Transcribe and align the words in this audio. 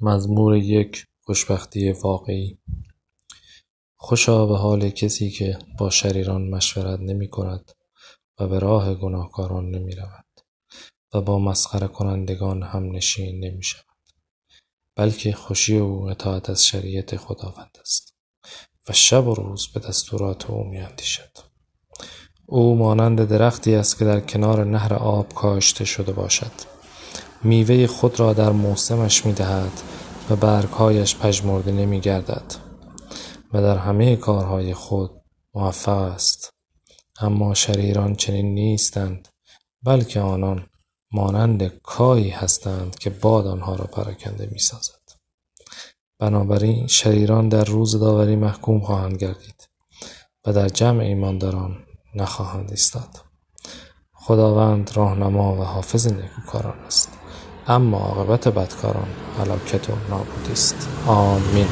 مزمور 0.00 0.56
یک 0.56 1.06
خوشبختی 1.24 1.92
واقعی. 1.92 2.58
خوشا 3.96 4.46
به 4.46 4.56
حال 4.56 4.90
کسی 4.90 5.30
که 5.30 5.58
با 5.78 5.90
شریران 5.90 6.48
مشورت 6.48 7.00
نمی 7.00 7.28
کند 7.28 7.72
و 8.38 8.48
به 8.48 8.58
راه 8.58 8.94
گناهکاران 8.94 9.70
نمی 9.70 9.94
رود 9.94 10.24
و 11.14 11.20
با 11.20 11.38
مسخره 11.38 11.86
کنندگان 11.86 12.62
هم 12.62 12.92
نشین 12.92 13.44
نمی 13.44 13.62
شود 13.62 13.84
بلکه 14.96 15.32
خوشی 15.32 15.78
او 15.78 16.10
اطاعت 16.10 16.50
از 16.50 16.66
شریعت 16.66 17.16
خداوند 17.16 17.78
است 17.80 18.14
و 18.88 18.92
شب 18.92 19.26
و 19.26 19.34
روز 19.34 19.68
به 19.72 19.80
دستورات 19.80 20.50
او 20.50 20.64
می 20.64 20.78
اندیشد 20.78 21.38
او 22.46 22.76
مانند 22.76 23.28
درختی 23.28 23.74
است 23.74 23.98
که 23.98 24.04
در 24.04 24.20
کنار 24.20 24.64
نهر 24.64 24.94
آب 24.94 25.34
کاشته 25.34 25.84
شده 25.84 26.12
باشد. 26.12 26.52
میوه 27.42 27.86
خود 27.86 28.20
را 28.20 28.32
در 28.32 28.50
موسمش 28.50 29.26
می 29.26 29.32
دهد 29.32 29.72
و 30.30 30.36
برگهایش 30.36 31.16
پژمرده 31.16 31.72
نمی 31.72 32.00
گردد 32.00 32.54
و 33.52 33.62
در 33.62 33.76
همه 33.76 34.16
کارهای 34.16 34.74
خود 34.74 35.10
موفق 35.54 35.98
است. 35.98 36.54
اما 37.20 37.54
شریران 37.54 38.14
چنین 38.14 38.54
نیستند 38.54 39.28
بلکه 39.82 40.20
آنان 40.20 40.66
مانند 41.12 41.62
کایی 41.82 42.30
هستند 42.30 42.98
که 42.98 43.10
باد 43.10 43.46
آنها 43.46 43.74
را 43.74 43.84
پراکنده 43.84 44.48
می 44.52 44.58
سازد 44.58 44.98
بنابراین 46.18 46.86
شریران 46.86 47.48
در 47.48 47.64
روز 47.64 48.00
داوری 48.00 48.36
محکوم 48.36 48.80
خواهند 48.80 49.16
گردید 49.16 49.68
و 50.46 50.52
در 50.52 50.68
جمع 50.68 51.02
ایمانداران 51.02 51.76
نخواهند 52.14 52.70
ایستاد. 52.70 53.08
خداوند 54.12 54.90
راهنما 54.94 55.54
و 55.54 55.64
حافظ 55.64 56.06
نیکوکاران 56.06 56.78
است. 56.78 57.17
اما 57.68 57.98
عاقبت 57.98 58.48
بدکاران 58.48 59.08
هلاکت 59.40 59.90
و 59.90 59.92
نابودی 60.10 60.52
است. 60.52 60.88
آمین. 61.06 61.66